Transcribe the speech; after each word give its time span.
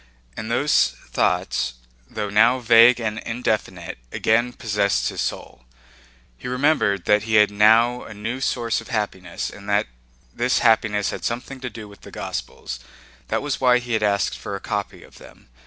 And 0.35 0.49
those 0.49 0.95
thoughts, 1.09 1.75
though 2.09 2.31
now 2.31 2.57
vague 2.57 2.99
and 2.99 3.19
indefinite, 3.19 3.99
again 4.11 4.51
possessed 4.51 5.09
his 5.09 5.21
soul. 5.21 5.65
He 6.39 6.47
remembered 6.47 7.05
that 7.05 7.21
he 7.25 7.35
had 7.35 7.51
now 7.51 8.05
a 8.05 8.13
new 8.15 8.41
source 8.41 8.81
of 8.81 8.87
happiness 8.87 9.51
and 9.51 9.69
that 9.69 9.85
this 10.33 10.57
happiness 10.57 11.11
had 11.11 11.23
something 11.23 11.59
to 11.59 11.69
do 11.69 11.87
with 11.87 12.01
the 12.01 12.09
Gospels. 12.09 12.79
That 13.27 13.43
was 13.43 13.61
why 13.61 13.77
he 13.77 13.95
asked 14.03 14.35
for 14.39 14.55
a 14.55 14.59
copy 14.59 15.03
of 15.03 15.19
them. 15.19 15.49